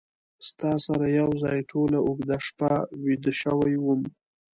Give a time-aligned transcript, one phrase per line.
[0.47, 2.71] ستا سره یو ځای ټوله اوږده شپه
[3.03, 4.01] ویده شوی وم